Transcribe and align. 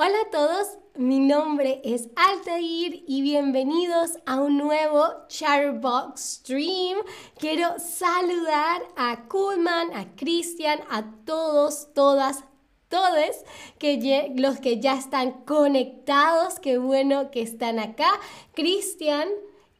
Hola 0.00 0.20
a 0.28 0.30
todos, 0.30 0.78
mi 0.94 1.18
nombre 1.18 1.80
es 1.82 2.08
Altair 2.14 3.02
y 3.08 3.20
bienvenidos 3.20 4.12
a 4.26 4.40
un 4.40 4.56
nuevo 4.56 5.02
Charbox 5.26 6.20
Stream. 6.20 6.98
Quiero 7.36 7.66
saludar 7.80 8.82
a 8.96 9.26
Coolman, 9.26 9.92
a 9.96 10.14
Cristian, 10.14 10.78
a 10.88 11.04
todos, 11.24 11.92
todas, 11.94 12.44
todos 12.88 13.38
que 13.80 14.32
los 14.36 14.60
que 14.60 14.78
ya 14.78 14.94
están 14.94 15.32
conectados. 15.44 16.60
Qué 16.60 16.78
bueno 16.78 17.32
que 17.32 17.42
están 17.42 17.80
acá. 17.80 18.20
Cristian. 18.54 19.28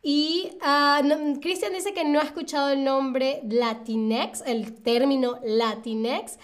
Y 0.03 0.51
ah, 0.63 1.01
Cristian 1.41 1.73
dice 1.73 1.93
que 1.93 2.05
no 2.05 2.19
ha 2.19 2.25
escuchado 2.25 2.71
el 2.71 2.83
nombre 2.83 3.41
Latinex, 3.49 4.43
el 4.47 4.83
término 4.83 5.39
Latinex. 5.45 6.39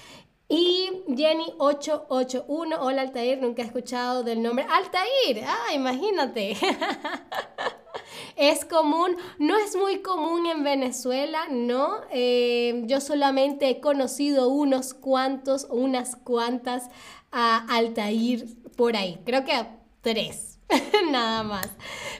Y 0.48 0.90
Jenny881, 1.08 2.76
hola 2.78 3.02
Altair, 3.02 3.40
nunca 3.40 3.62
he 3.62 3.64
escuchado 3.64 4.22
del 4.22 4.42
nombre 4.42 4.66
Altair. 4.68 5.44
Ah, 5.46 5.72
imagínate. 5.74 6.56
es 8.36 8.64
común, 8.66 9.16
no 9.38 9.56
es 9.56 9.74
muy 9.74 10.02
común 10.02 10.46
en 10.46 10.62
Venezuela, 10.62 11.46
¿no? 11.50 12.02
Eh, 12.10 12.82
yo 12.86 13.00
solamente 13.00 13.70
he 13.70 13.80
conocido 13.80 14.48
unos 14.48 14.92
cuantos, 14.92 15.66
unas 15.70 16.14
cuantas 16.16 16.90
a 17.32 17.64
Altair 17.74 18.46
por 18.76 18.96
ahí. 18.96 19.20
Creo 19.24 19.44
que 19.44 19.66
tres, 20.02 20.58
nada 21.10 21.42
más. 21.42 21.70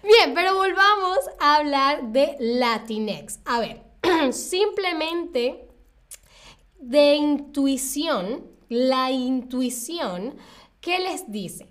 Bien, 0.02 0.32
pero 0.34 0.54
volvamos 0.54 1.18
a 1.40 1.56
hablar 1.56 2.04
de 2.10 2.36
Latinex. 2.40 3.40
A 3.44 3.60
ver, 3.60 3.82
simplemente 4.32 5.68
de 6.78 7.14
intuición, 7.14 8.46
la 8.68 9.10
intuición, 9.10 10.36
¿qué 10.80 10.98
les 10.98 11.30
dice? 11.30 11.68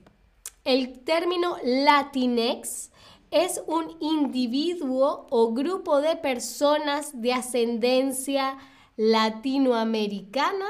El 0.63 0.99
término 0.99 1.57
Latinex 1.63 2.91
es 3.31 3.61
un 3.67 3.97
individuo 3.99 5.27
o 5.29 5.53
grupo 5.53 6.01
de 6.01 6.15
personas 6.15 7.19
de 7.19 7.33
ascendencia 7.33 8.57
latinoamericana 8.95 10.67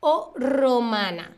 o 0.00 0.32
romana. 0.36 1.36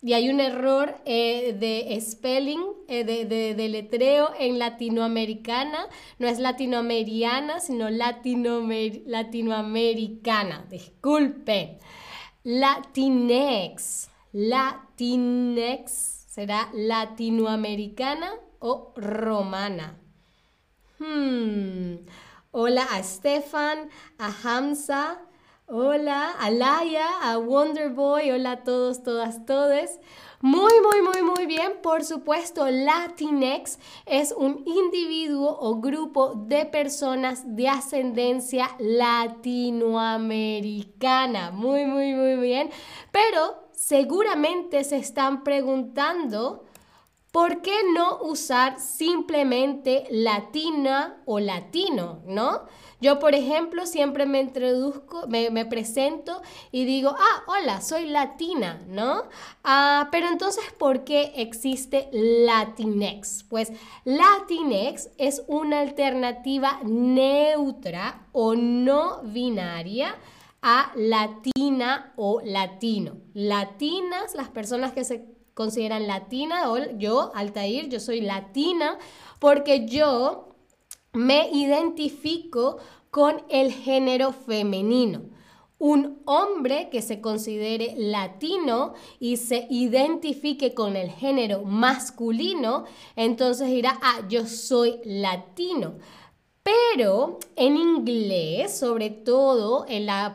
Y 0.00 0.12
hay 0.12 0.30
un 0.30 0.38
error 0.38 0.94
eh, 1.06 1.56
de 1.58 2.00
spelling, 2.00 2.62
eh, 2.86 3.02
de, 3.04 3.68
letreo 3.68 4.30
en 4.38 4.60
latinoamericana. 4.60 5.88
No 6.20 6.28
es 6.28 6.38
latinoamericana, 6.38 7.58
sino 7.58 7.90
latinoamericana. 7.90 10.66
Disculpen. 10.70 11.78
Latinex. 12.44 14.08
Latinex 14.32 15.90
será 16.28 16.70
latinoamericana 16.72 18.30
o 18.60 18.92
romana. 18.96 19.98
Hmm. 20.98 21.96
Hola 22.52 22.84
a 22.92 23.02
Stefan, 23.02 23.90
a 24.18 24.32
Hamza, 24.42 25.18
Hola, 25.70 26.30
a 26.40 26.50
Laia, 26.50 27.06
a 27.20 27.36
Wonderboy, 27.36 28.30
hola 28.30 28.52
a 28.52 28.64
todos, 28.64 29.02
todas, 29.02 29.44
todes. 29.44 30.00
Muy, 30.40 30.72
muy, 30.80 31.02
muy, 31.02 31.20
muy 31.20 31.44
bien. 31.44 31.72
Por 31.82 32.06
supuesto, 32.06 32.70
Latinex 32.70 33.78
es 34.06 34.32
un 34.32 34.64
individuo 34.64 35.58
o 35.60 35.78
grupo 35.78 36.32
de 36.36 36.64
personas 36.64 37.54
de 37.54 37.68
ascendencia 37.68 38.70
latinoamericana. 38.78 41.50
Muy, 41.50 41.84
muy, 41.84 42.14
muy 42.14 42.36
bien. 42.36 42.70
Pero 43.12 43.68
seguramente 43.72 44.84
se 44.84 44.96
están 44.96 45.44
preguntando, 45.44 46.64
¿por 47.32 47.62
qué 47.62 47.74
no 47.94 48.18
usar 48.22 48.80
simplemente 48.80 50.06
latina 50.10 51.22
o 51.26 51.40
latino, 51.40 52.22
no? 52.26 52.62
Yo, 53.00 53.20
por 53.20 53.34
ejemplo, 53.34 53.86
siempre 53.86 54.26
me 54.26 54.40
introduzco, 54.40 55.28
me, 55.28 55.64
presento 55.66 56.42
y 56.72 56.84
digo, 56.84 57.14
ah, 57.16 57.42
hola, 57.46 57.80
soy 57.80 58.06
latina, 58.06 58.82
¿no? 58.88 59.22
Ah, 59.62 60.08
pero 60.10 60.28
entonces, 60.28 60.64
¿por 60.78 61.04
qué 61.04 61.32
existe 61.36 62.08
Latinex? 62.12 63.44
Pues 63.48 63.72
Latinex 64.04 65.10
es 65.16 65.44
una 65.46 65.80
alternativa 65.80 66.80
neutra 66.82 68.26
o 68.32 68.56
no 68.56 69.22
binaria 69.22 70.16
a 70.60 70.90
latina 70.96 72.14
o 72.16 72.40
latino. 72.42 73.18
Latinas, 73.32 74.34
las 74.34 74.48
personas 74.48 74.92
que 74.92 75.04
se 75.04 75.37
consideran 75.58 76.06
latina, 76.06 76.70
o 76.70 76.78
yo, 76.98 77.32
Altair, 77.34 77.88
yo 77.88 77.98
soy 77.98 78.20
latina, 78.20 78.96
porque 79.40 79.88
yo 79.88 80.50
me 81.12 81.50
identifico 81.50 82.76
con 83.10 83.42
el 83.48 83.72
género 83.72 84.30
femenino. 84.32 85.22
Un 85.80 86.22
hombre 86.26 86.90
que 86.92 87.02
se 87.02 87.20
considere 87.20 87.94
latino 87.96 88.94
y 89.18 89.36
se 89.36 89.66
identifique 89.68 90.74
con 90.74 90.94
el 90.94 91.10
género 91.10 91.64
masculino, 91.64 92.84
entonces 93.16 93.66
dirá, 93.66 93.98
ah, 94.00 94.20
yo 94.28 94.46
soy 94.46 95.00
latino. 95.04 95.94
Pero 96.68 97.38
en 97.56 97.78
inglés, 97.78 98.78
sobre 98.78 99.08
todo 99.08 99.86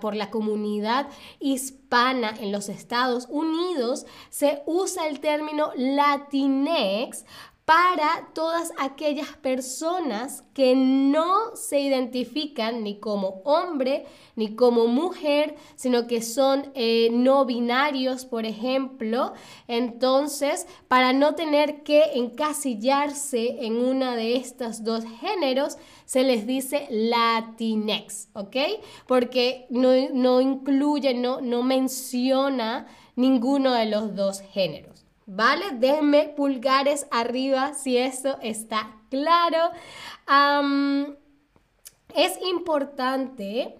por 0.02 0.16
la 0.16 0.32
comunidad 0.32 1.08
hispana 1.40 2.34
en 2.40 2.52
los 2.52 2.70
Estados 2.70 3.28
Unidos, 3.30 4.08
se 4.32 4.64
usa 4.66 5.08
el 5.08 5.20
término 5.20 5.72
latinex 5.76 7.26
para 7.66 8.30
todas 8.34 8.74
aquellas 8.78 9.38
personas 9.38 10.44
que 10.54 10.76
no 10.76 11.56
se 11.56 11.80
identifican 11.80 12.84
ni 12.84 13.00
como 13.00 13.42
hombre 13.46 14.06
ni 14.36 14.56
como 14.56 14.88
mujer, 14.88 15.56
sino 15.76 16.06
que 16.06 16.22
son 16.22 16.72
eh, 16.76 17.10
no 17.12 17.46
binarios, 17.46 18.26
por 18.26 18.46
ejemplo. 18.46 19.34
Entonces, 19.68 20.68
para 20.90 21.14
no 21.14 21.36
tener 21.36 21.84
que 21.84 22.04
encasillarse 22.16 23.66
en 23.66 23.78
una 23.78 24.16
de 24.18 24.36
estos 24.36 24.84
dos 24.84 25.06
géneros, 25.22 25.78
se 26.06 26.24
les 26.24 26.46
dice 26.46 26.88
Latinex, 26.90 28.28
¿ok? 28.34 28.58
Porque 29.08 29.68
no, 29.70 29.92
no 30.12 30.42
incluye, 30.42 31.14
no, 31.14 31.40
no 31.40 31.64
menciona 31.64 32.88
ninguno 33.16 33.72
de 33.72 33.86
los 33.86 34.16
dos 34.16 34.42
géneros. 34.42 35.03
¿Vale? 35.26 35.72
Denme 35.74 36.30
pulgares 36.30 37.08
arriba 37.12 37.74
si 37.74 37.98
eso 37.98 38.38
está 38.42 38.98
claro. 39.10 39.72
es 42.16 42.40
importante 42.50 43.76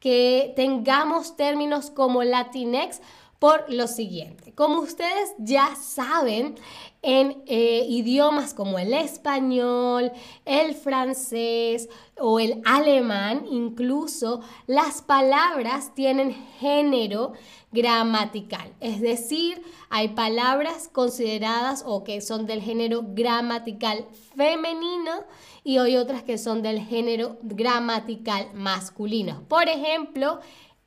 que 0.00 0.52
tengamos 0.56 1.36
términos 1.36 1.90
como 1.90 2.22
Latinex 2.22 3.00
por 3.38 3.72
lo 3.72 3.86
siguiente. 3.86 4.52
Como 4.52 4.80
ustedes 4.80 5.32
ya 5.38 5.76
saben, 5.76 6.56
en 7.02 7.44
eh, 7.46 7.86
idiomas 7.88 8.54
como 8.54 8.78
el 8.78 8.92
español, 8.92 10.10
el 10.44 10.74
francés 10.74 11.88
o 12.18 12.40
el 12.40 12.60
alemán, 12.64 13.46
incluso 13.48 14.40
las 14.66 15.02
palabras 15.02 15.94
tienen 15.94 16.34
género 16.58 17.34
gramatical. 17.70 18.74
Es 18.80 19.00
decir, 19.00 19.62
hay 19.90 20.08
palabras 20.08 20.88
consideradas 20.92 21.84
o 21.86 22.02
que 22.02 22.20
son 22.20 22.46
del 22.46 22.62
género 22.62 23.04
gramatical 23.06 24.06
femenino 24.36 25.24
y 25.62 25.78
hay 25.78 25.96
otras 25.96 26.24
que 26.24 26.36
son 26.36 26.62
del 26.62 26.80
género 26.80 27.38
gramatical 27.42 28.48
masculino. 28.54 29.44
Por 29.48 29.68
ejemplo, 29.68 30.40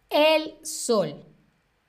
el 0.09 0.55
sol. 0.63 1.30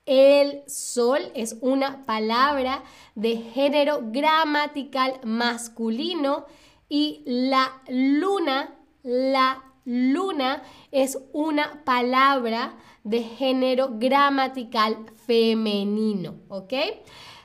El 0.04 0.64
sol 0.66 1.30
es 1.34 1.56
una 1.60 2.04
palabra 2.04 2.82
de 3.14 3.36
género 3.36 4.00
gramatical 4.02 5.20
masculino 5.22 6.46
y 6.88 7.22
la 7.24 7.82
luna, 7.88 8.74
la 9.04 9.62
luna 9.84 10.64
es 10.90 11.18
una 11.32 11.84
palabra 11.84 12.76
de 13.04 13.22
género 13.22 13.90
gramatical 13.92 15.06
femenino, 15.24 16.34
¿ok? 16.48 16.72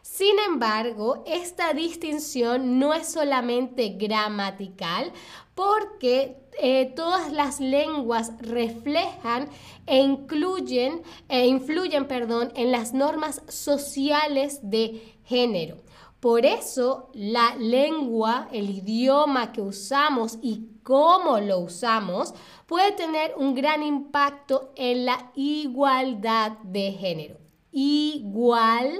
Sin 0.01 0.39
embargo, 0.39 1.23
esta 1.27 1.73
distinción 1.73 2.79
no 2.79 2.95
es 2.95 3.07
solamente 3.07 3.89
gramatical 3.89 5.11
porque 5.53 6.46
eh, 6.59 6.93
todas 6.95 7.31
las 7.31 7.59
lenguas 7.59 8.31
reflejan 8.39 9.49
e 9.85 9.99
incluyen, 9.99 11.01
e 11.29 11.47
influyen 11.47 12.07
perdón, 12.07 12.51
en 12.55 12.71
las 12.71 12.93
normas 12.93 13.41
sociales 13.47 14.59
de 14.63 15.17
género. 15.23 15.77
Por 16.19 16.45
eso 16.45 17.09
la 17.13 17.55
lengua, 17.55 18.47
el 18.51 18.69
idioma 18.71 19.51
que 19.51 19.61
usamos 19.61 20.39
y 20.41 20.67
cómo 20.81 21.39
lo 21.39 21.59
usamos 21.59 22.33
puede 22.65 22.91
tener 22.93 23.33
un 23.37 23.53
gran 23.53 23.83
impacto 23.83 24.71
en 24.75 25.05
la 25.05 25.31
igualdad 25.35 26.53
de 26.63 26.91
género. 26.93 27.37
Igualdad 27.71 28.99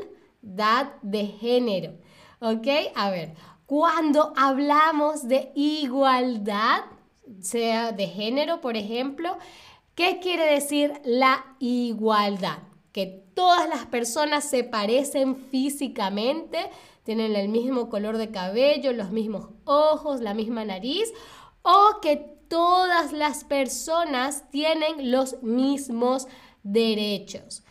de 1.01 1.25
género. 1.25 1.94
¿Ok? 2.39 2.68
A 2.94 3.10
ver, 3.10 3.33
cuando 3.65 4.31
hablamos 4.36 5.27
de 5.27 5.51
igualdad, 5.56 6.81
sea 7.41 7.91
de 7.91 8.07
género, 8.07 8.62
por 8.62 8.77
ejemplo, 8.77 9.38
¿qué 9.95 10.19
quiere 10.19 10.45
decir 10.45 10.94
la 11.03 11.45
igualdad? 11.59 12.59
Que 12.91 13.06
todas 13.33 13.69
las 13.69 13.85
personas 13.85 14.50
se 14.50 14.63
parecen 14.63 15.35
físicamente, 15.35 16.69
tienen 17.03 17.35
el 17.35 17.50
mismo 17.50 17.89
color 17.89 18.18
de 18.18 18.31
cabello, 18.31 18.91
los 18.94 19.12
mismos 19.12 19.50
ojos, 19.65 20.21
la 20.21 20.33
misma 20.33 20.65
nariz, 20.65 21.13
o 21.62 22.00
que 22.01 22.18
todas 22.47 23.12
las 23.12 23.44
personas 23.44 24.50
tienen 24.51 25.12
los 25.12 25.41
mismos 25.44 26.27
derechos. 26.63 27.63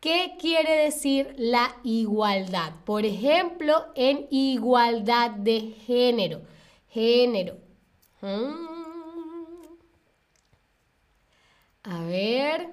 ¿Qué 0.00 0.36
quiere 0.40 0.84
decir 0.84 1.34
la 1.36 1.76
igualdad? 1.84 2.72
Por 2.86 3.04
ejemplo, 3.04 3.84
en 3.94 4.26
igualdad 4.30 5.30
de 5.32 5.74
género. 5.86 6.40
Género. 6.88 7.58
Mm. 8.22 8.69
A 11.90 11.98
ver. 12.04 12.70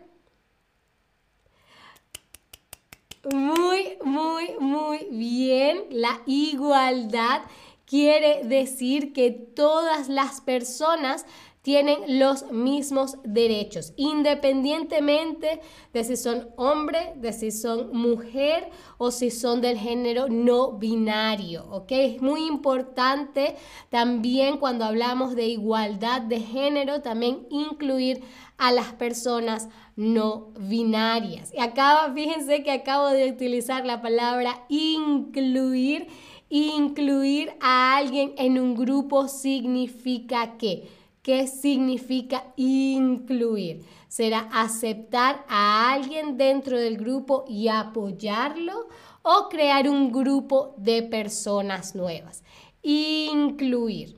Muy, 3.33 3.97
muy, 4.03 4.51
muy 4.59 5.07
bien. 5.11 5.85
La 5.89 6.21
igualdad 6.27 7.41
quiere 7.87 8.43
decir 8.43 9.13
que 9.13 9.31
todas 9.31 10.07
las 10.07 10.41
personas 10.41 11.25
tienen 11.67 12.17
los 12.17 12.49
mismos 12.49 13.17
derechos, 13.25 13.91
independientemente 13.97 15.59
de 15.91 16.03
si 16.05 16.15
son 16.15 16.47
hombre, 16.55 17.11
de 17.17 17.33
si 17.33 17.51
son 17.51 17.91
mujer 17.91 18.69
o 18.97 19.11
si 19.11 19.31
son 19.31 19.59
del 19.59 19.77
género 19.77 20.29
no 20.29 20.77
binario, 20.77 21.65
¿ok? 21.69 21.91
Es 21.91 22.21
muy 22.21 22.47
importante 22.47 23.57
también 23.89 24.59
cuando 24.59 24.85
hablamos 24.85 25.35
de 25.35 25.47
igualdad 25.47 26.21
de 26.21 26.39
género, 26.39 27.01
también 27.01 27.45
incluir 27.49 28.23
a 28.57 28.71
las 28.71 28.93
personas 28.93 29.67
no 29.97 30.53
binarias. 30.57 31.53
Y 31.53 31.59
acá, 31.59 32.09
fíjense 32.15 32.63
que 32.63 32.71
acabo 32.71 33.09
de 33.09 33.29
utilizar 33.29 33.85
la 33.85 34.01
palabra 34.01 34.63
incluir. 34.69 36.07
Incluir 36.49 37.51
a 37.59 37.97
alguien 37.97 38.33
en 38.37 38.57
un 38.57 38.73
grupo 38.73 39.27
significa 39.27 40.57
que 40.57 40.87
¿Qué 41.27 41.45
significa 41.45 42.53
incluir? 42.55 43.83
¿Será 44.07 44.47
aceptar 44.53 45.43
a 45.49 45.91
alguien 45.91 46.37
dentro 46.37 46.79
del 46.79 46.95
grupo 46.95 47.43
y 47.49 47.67
apoyarlo 47.67 48.87
o 49.23 49.49
crear 49.49 49.89
un 49.89 50.13
grupo 50.13 50.73
de 50.77 51.03
personas 51.03 51.95
nuevas? 51.95 52.45
Incluir. 52.81 54.17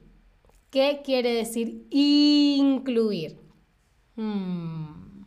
¿Qué 0.70 1.02
quiere 1.04 1.34
decir 1.34 1.88
incluir? 1.90 3.40
Hmm. 4.16 5.24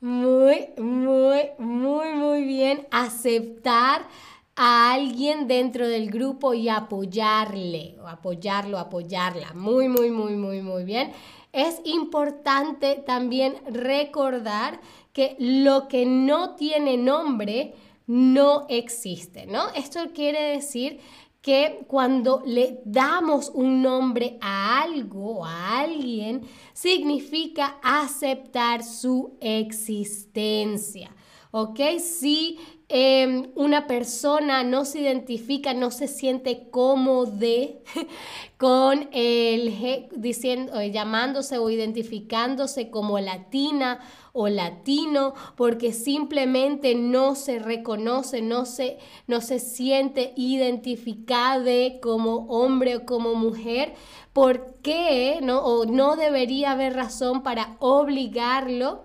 Muy, 0.00 0.68
muy, 0.78 1.40
muy, 1.58 2.12
muy 2.12 2.44
bien. 2.44 2.86
Aceptar 2.92 4.06
a 4.54 4.92
alguien 4.92 5.48
dentro 5.48 5.88
del 5.88 6.10
grupo 6.10 6.54
y 6.54 6.68
apoyarle, 6.68 7.96
o 8.02 8.06
apoyarlo, 8.06 8.78
apoyarla. 8.78 9.52
Muy, 9.54 9.88
muy, 9.88 10.10
muy, 10.10 10.34
muy, 10.34 10.60
muy 10.60 10.84
bien. 10.84 11.12
Es 11.52 11.80
importante 11.84 13.02
también 13.06 13.56
recordar 13.66 14.80
que 15.12 15.36
lo 15.38 15.88
que 15.88 16.06
no 16.06 16.54
tiene 16.54 16.96
nombre 16.96 17.74
no 18.06 18.66
existe, 18.68 19.46
¿no? 19.46 19.68
Esto 19.74 20.00
quiere 20.14 20.42
decir 20.54 21.00
que 21.40 21.84
cuando 21.88 22.42
le 22.46 22.80
damos 22.84 23.50
un 23.52 23.82
nombre 23.82 24.38
a 24.40 24.82
algo, 24.82 25.44
a 25.44 25.80
alguien, 25.80 26.42
significa 26.72 27.78
aceptar 27.82 28.84
su 28.84 29.36
existencia. 29.40 31.14
¿Ok? 31.52 31.80
Si 31.98 32.58
Em, 32.94 33.52
una 33.54 33.86
persona 33.86 34.64
no 34.64 34.84
se 34.84 35.00
identifica, 35.00 35.72
no 35.72 35.90
se 35.90 36.08
siente 36.08 36.68
cómodo 36.68 37.32
con 38.58 39.08
el 39.12 40.10
diciendo, 40.14 40.78
eh, 40.78 40.90
llamándose 40.90 41.56
o 41.56 41.70
identificándose 41.70 42.90
como 42.90 43.18
latina 43.18 44.00
o 44.34 44.48
latino 44.48 45.32
porque 45.56 45.94
simplemente 45.94 46.94
no 46.94 47.34
se 47.34 47.58
reconoce, 47.58 48.42
no 48.42 48.66
se, 48.66 48.98
no 49.26 49.40
se 49.40 49.58
siente 49.58 50.34
identificado 50.36 51.70
como 52.02 52.44
hombre 52.48 52.96
o 52.96 53.06
como 53.06 53.34
mujer, 53.36 53.94
¿por 54.34 54.74
qué 54.82 55.38
no? 55.42 55.60
O 55.60 55.86
no 55.86 56.16
debería 56.16 56.72
haber 56.72 56.92
razón 56.92 57.42
para 57.42 57.78
obligarlo 57.78 59.04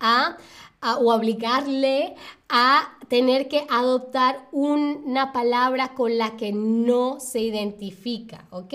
a 0.00 0.38
o 0.82 1.12
obligarle 1.12 2.14
a 2.48 2.96
tener 3.08 3.48
que 3.48 3.66
adoptar 3.68 4.48
una 4.52 5.32
palabra 5.32 5.94
con 5.94 6.16
la 6.16 6.36
que 6.36 6.52
no 6.52 7.18
se 7.20 7.40
identifica, 7.40 8.46
¿ok? 8.50 8.74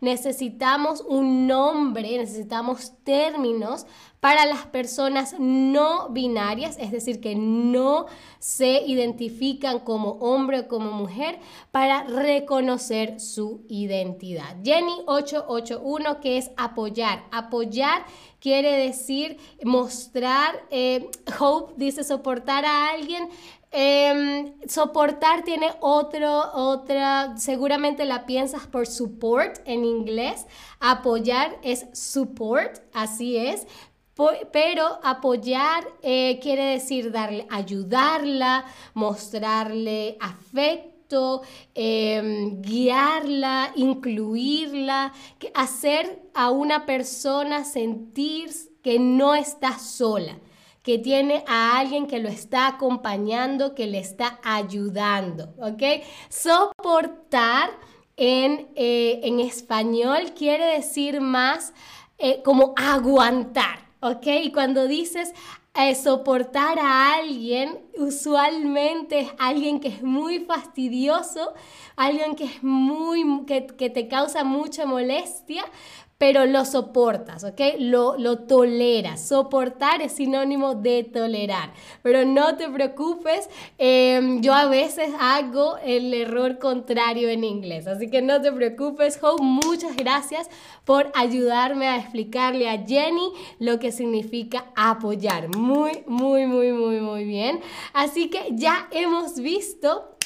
Necesitamos 0.00 1.04
un 1.08 1.46
nombre, 1.46 2.18
necesitamos 2.18 2.92
términos 3.04 3.86
para 4.20 4.46
las 4.46 4.66
personas 4.66 5.36
no 5.38 6.08
binarias, 6.08 6.76
es 6.78 6.90
decir, 6.90 7.20
que 7.20 7.36
no 7.36 8.06
se 8.40 8.82
identifican 8.84 9.78
como 9.78 10.12
hombre 10.14 10.60
o 10.60 10.68
como 10.68 10.90
mujer, 10.90 11.38
para 11.70 12.02
reconocer 12.02 13.20
su 13.20 13.64
identidad. 13.68 14.56
Jenny 14.64 15.02
881, 15.06 16.20
que 16.20 16.38
es 16.38 16.50
apoyar. 16.56 17.24
Apoyar 17.30 18.04
quiere 18.40 18.76
decir 18.76 19.38
mostrar, 19.62 20.66
eh, 20.70 21.10
Hope 21.38 21.74
dice 21.76 22.04
soportar 22.04 22.64
a 22.64 22.90
alguien. 22.90 23.28
Em, 23.70 24.54
soportar 24.66 25.44
tiene 25.44 25.70
otro, 25.80 26.52
otra, 26.54 27.36
seguramente 27.36 28.04
la 28.06 28.24
piensas 28.24 28.66
por 28.66 28.86
support 28.86 29.58
en 29.66 29.84
inglés. 29.84 30.46
Apoyar 30.80 31.58
es 31.62 31.86
support, 31.92 32.80
así 32.92 33.36
es. 33.36 33.66
Pero 34.52 34.98
apoyar 35.04 35.86
eh, 36.02 36.40
quiere 36.42 36.64
decir 36.64 37.12
darle, 37.12 37.46
ayudarla, 37.50 38.64
mostrarle 38.94 40.16
afecto, 40.20 41.42
em, 41.74 42.60
guiarla, 42.60 43.72
incluirla, 43.76 45.12
hacer 45.54 46.22
a 46.34 46.50
una 46.50 46.84
persona 46.84 47.64
sentir 47.64 48.50
que 48.82 48.98
no 48.98 49.34
está 49.34 49.78
sola, 49.78 50.38
que 50.88 50.96
tiene 50.96 51.44
a 51.46 51.78
alguien 51.78 52.06
que 52.06 52.18
lo 52.18 52.30
está 52.30 52.66
acompañando, 52.66 53.74
que 53.74 53.86
le 53.86 53.98
está 53.98 54.40
ayudando, 54.42 55.52
¿ok? 55.58 56.02
Soportar 56.30 57.68
en, 58.16 58.68
eh, 58.74 59.20
en 59.22 59.38
español 59.38 60.32
quiere 60.34 60.64
decir 60.64 61.20
más 61.20 61.74
eh, 62.16 62.40
como 62.42 62.72
aguantar. 62.74 63.86
¿ok? 64.00 64.26
Y 64.44 64.50
cuando 64.50 64.88
dices 64.88 65.34
eh, 65.74 65.94
soportar 65.94 66.78
a 66.78 67.16
alguien, 67.16 67.80
usualmente 67.98 69.20
es 69.20 69.30
alguien 69.38 69.80
que 69.80 69.88
es 69.88 70.02
muy 70.02 70.38
fastidioso, 70.38 71.52
alguien 71.96 72.34
que 72.34 72.44
es 72.44 72.62
muy, 72.62 73.44
que, 73.46 73.66
que 73.66 73.90
te 73.90 74.08
causa 74.08 74.42
mucha 74.42 74.86
molestia, 74.86 75.64
pero 76.18 76.46
lo 76.46 76.64
soportas, 76.64 77.44
¿ok? 77.44 77.60
Lo, 77.78 78.18
lo 78.18 78.40
toleras. 78.40 79.28
Soportar 79.28 80.02
es 80.02 80.12
sinónimo 80.12 80.74
de 80.74 81.04
tolerar, 81.04 81.72
pero 82.02 82.24
no 82.24 82.56
te 82.56 82.68
preocupes, 82.68 83.48
em, 83.78 84.40
yo 84.42 84.52
a 84.52 84.66
veces 84.66 85.10
hago 85.20 85.78
el 85.78 86.12
error 86.12 86.58
contrario 86.58 87.28
en 87.28 87.44
inglés, 87.44 87.86
así 87.86 88.10
que 88.10 88.20
no 88.20 88.42
te 88.42 88.50
preocupes, 88.50 89.18
Hope, 89.22 89.42
muchas 89.42 89.94
gracias 89.96 90.50
por 90.84 91.12
ayudarme 91.14 91.86
a 91.86 91.98
explicarle 91.98 92.68
a 92.68 92.84
Jenny 92.84 93.30
lo 93.60 93.78
que 93.78 93.92
significa 93.92 94.66
apoyar. 94.74 95.54
Muy, 95.56 96.02
muy, 96.06 96.46
muy, 96.46 96.72
muy, 96.72 97.00
muy 97.00 97.24
bien. 97.24 97.60
Así 97.92 98.28
que 98.28 98.48
ya 98.52 98.88
hemos 98.90 99.38
visto 99.38 100.17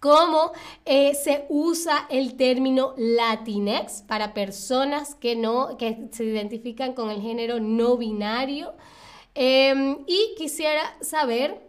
cómo 0.00 0.52
eh, 0.84 1.14
se 1.14 1.46
usa 1.48 2.06
el 2.10 2.36
término 2.36 2.94
Latinx 2.96 4.02
para 4.02 4.34
personas 4.34 5.14
que, 5.14 5.36
no, 5.36 5.76
que 5.76 6.08
se 6.12 6.24
identifican 6.24 6.94
con 6.94 7.10
el 7.10 7.20
género 7.20 7.60
no 7.60 7.96
binario. 7.96 8.74
Em, 9.34 9.98
y 10.06 10.34
quisiera 10.36 10.96
saber, 11.00 11.60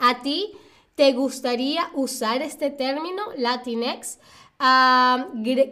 ¿a 0.00 0.22
ti 0.22 0.52
te 0.94 1.12
gustaría 1.12 1.90
usar 1.94 2.42
este 2.42 2.70
término 2.70 3.22
Latinx? 3.36 4.18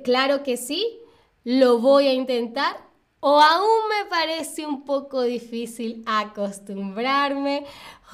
claro 0.05 0.43
que 0.43 0.59
sí, 0.59 0.99
lo 1.43 1.79
voy 1.79 2.07
a 2.07 2.13
intentar 2.13 2.85
o 3.27 3.41
aún 3.41 3.89
me 3.89 4.05
parece 4.11 4.67
un 4.67 4.85
poco 4.85 5.23
difícil 5.23 6.03
acostumbrarme. 6.05 7.65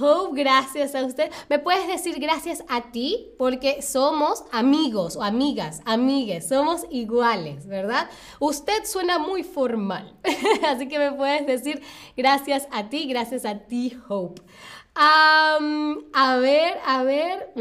Hope, 0.00 0.40
gracias 0.40 0.94
a 0.94 1.04
usted. 1.04 1.30
¿Me 1.48 1.58
puedes 1.58 1.86
decir 1.86 2.18
gracias 2.18 2.64
a 2.68 2.90
ti? 2.90 3.32
Porque 3.38 3.82
somos 3.82 4.44
amigos 4.52 5.16
o 5.16 5.22
amigas, 5.22 5.82
amigues, 5.84 6.48
somos 6.48 6.86
iguales, 6.90 7.66
¿verdad? 7.66 8.08
Usted 8.38 8.84
suena 8.84 9.18
muy 9.18 9.42
formal, 9.42 10.16
así 10.68 10.88
que 10.88 10.98
me 10.98 11.12
puedes 11.12 11.46
decir 11.46 11.82
gracias 12.16 12.68
a 12.70 12.88
ti, 12.88 13.06
gracias 13.06 13.44
a 13.44 13.58
ti, 13.58 13.96
Hope. 14.08 14.42
a 14.94 15.58
ver, 16.40 16.78
a 16.86 17.02
ver. 17.02 17.52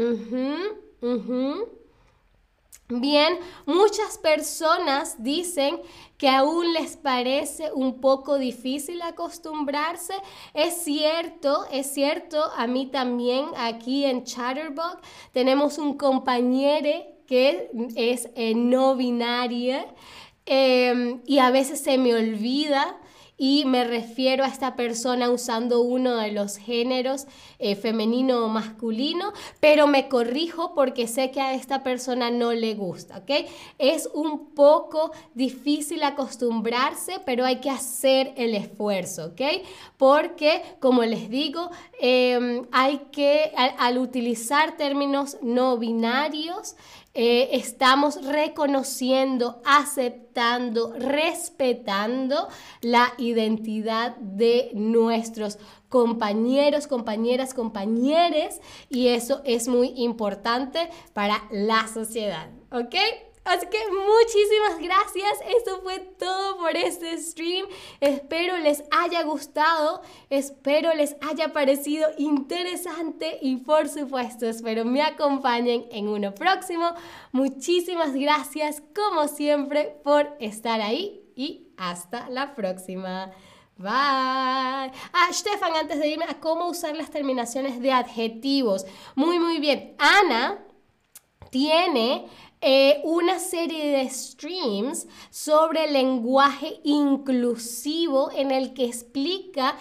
Bien, 2.92 3.38
muchas 3.66 4.18
personas 4.18 5.22
dicen 5.22 5.80
que 6.18 6.28
aún 6.28 6.72
les 6.72 6.96
parece 6.96 7.70
un 7.72 8.00
poco 8.00 8.36
difícil 8.36 9.00
acostumbrarse. 9.02 10.14
Es 10.54 10.82
cierto, 10.82 11.66
es 11.70 11.86
cierto, 11.94 12.42
a 12.56 12.66
mí 12.66 12.86
también 12.86 13.46
aquí 13.56 14.04
en 14.04 14.24
Chatterbox 14.24 14.98
tenemos 15.32 15.78
un 15.78 15.96
compañero 15.96 16.90
que 17.28 17.70
es 17.94 18.28
eh, 18.34 18.54
no 18.56 18.96
binaria 18.96 19.86
em, 20.44 21.20
y 21.26 21.38
a 21.38 21.52
veces 21.52 21.80
se 21.80 21.96
me 21.96 22.12
olvida 22.12 22.98
y 23.42 23.64
me 23.64 23.84
refiero 23.84 24.44
a 24.44 24.48
esta 24.48 24.76
persona 24.76 25.30
usando 25.30 25.80
uno 25.80 26.18
de 26.18 26.30
los 26.30 26.58
géneros 26.58 27.26
eh, 27.58 27.74
femenino 27.74 28.44
o 28.44 28.48
masculino, 28.48 29.32
pero 29.60 29.86
me 29.86 30.08
corrijo 30.08 30.74
porque 30.74 31.08
sé 31.08 31.30
que 31.30 31.40
a 31.40 31.54
esta 31.54 31.82
persona 31.82 32.30
no 32.30 32.52
le 32.52 32.74
gusta, 32.74 33.16
¿ok? 33.16 33.46
Es 33.78 34.10
un 34.12 34.50
poco 34.50 35.12
difícil 35.32 36.02
acostumbrarse, 36.02 37.18
pero 37.24 37.46
hay 37.46 37.60
que 37.60 37.70
hacer 37.70 38.34
el 38.36 38.54
esfuerzo, 38.54 39.28
¿ok? 39.28 39.40
Porque, 39.96 40.60
como 40.78 41.02
les 41.04 41.30
digo, 41.30 41.70
em, 41.98 42.66
hay 42.72 43.06
que, 43.10 43.52
al 43.56 43.96
utilizar 43.96 44.76
términos 44.76 45.38
no 45.40 45.78
binarios, 45.78 46.76
eh, 47.12 47.50
estamos 47.52 48.24
reconociendo, 48.24 49.60
aceptando, 49.64 50.94
respetando 50.96 52.48
la 52.82 53.12
identidad 53.18 54.16
de 54.16 54.70
nuestros 54.74 55.58
compañeros, 55.88 56.86
compañeras, 56.86 57.52
compañeres 57.52 58.60
y 58.88 59.08
eso 59.08 59.42
es 59.44 59.66
muy 59.66 59.88
importante 59.96 60.88
para 61.12 61.42
la 61.50 61.88
sociedad, 61.88 62.48
¿ok? 62.70 62.94
Así 63.44 63.66
que 63.66 63.78
muchísimas 63.88 64.78
gracias. 64.78 65.38
Esto 65.56 65.80
fue 65.82 65.98
todo 65.98 66.58
por 66.58 66.76
este 66.76 67.16
stream. 67.18 67.66
Espero 68.00 68.58
les 68.58 68.84
haya 68.90 69.22
gustado. 69.22 70.02
Espero 70.28 70.94
les 70.94 71.16
haya 71.22 71.52
parecido 71.52 72.08
interesante. 72.18 73.38
Y 73.40 73.56
por 73.56 73.88
supuesto, 73.88 74.46
espero 74.46 74.84
me 74.84 75.02
acompañen 75.02 75.86
en 75.90 76.08
uno 76.08 76.34
próximo. 76.34 76.92
Muchísimas 77.32 78.12
gracias, 78.12 78.82
como 78.94 79.26
siempre, 79.26 79.98
por 80.04 80.36
estar 80.38 80.80
ahí. 80.80 81.22
Y 81.34 81.72
hasta 81.78 82.28
la 82.28 82.54
próxima. 82.54 83.32
Bye. 83.76 83.88
Ah, 83.88 85.28
Stefan, 85.32 85.74
antes 85.74 85.98
de 85.98 86.08
irme 86.08 86.26
a 86.28 86.38
cómo 86.38 86.66
usar 86.66 86.94
las 86.94 87.10
terminaciones 87.10 87.80
de 87.80 87.90
adjetivos. 87.90 88.84
Muy, 89.14 89.38
muy 89.38 89.58
bien. 89.58 89.96
Ana 89.98 90.58
tiene 91.50 92.26
eh, 92.60 93.00
una 93.04 93.38
serie 93.38 93.96
de 93.96 94.08
streams 94.10 95.06
sobre 95.30 95.90
lenguaje 95.90 96.80
inclusivo 96.84 98.30
en 98.34 98.50
el 98.50 98.74
que 98.74 98.84
explica 98.84 99.76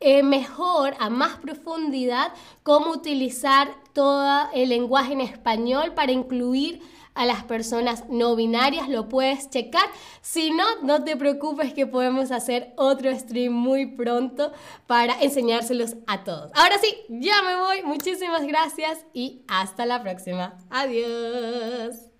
eh, 0.00 0.22
mejor, 0.22 0.94
a 0.98 1.10
más 1.10 1.36
profundidad, 1.36 2.32
cómo 2.62 2.90
utilizar 2.90 3.68
todo 3.92 4.48
el 4.52 4.70
lenguaje 4.70 5.12
en 5.12 5.20
español 5.20 5.92
para 5.94 6.10
incluir 6.10 6.80
a 7.14 7.26
las 7.26 7.44
personas 7.44 8.04
no 8.08 8.34
binarias, 8.34 8.88
lo 8.88 9.08
puedes 9.08 9.50
checar. 9.50 9.84
Si 10.20 10.50
no, 10.50 10.64
no 10.82 11.04
te 11.04 11.16
preocupes 11.16 11.74
que 11.74 11.86
podemos 11.86 12.30
hacer 12.30 12.72
otro 12.76 13.16
stream 13.16 13.52
muy 13.52 13.86
pronto 13.86 14.52
para 14.86 15.20
enseñárselos 15.20 15.96
a 16.06 16.24
todos. 16.24 16.50
Ahora 16.54 16.78
sí, 16.78 16.96
ya 17.08 17.42
me 17.42 17.56
voy. 17.56 17.82
Muchísimas 17.82 18.46
gracias 18.46 19.04
y 19.12 19.42
hasta 19.46 19.86
la 19.86 20.02
próxima. 20.02 20.56
Adiós. 20.70 22.11